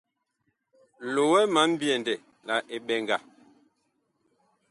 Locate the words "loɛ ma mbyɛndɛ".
1.13-2.13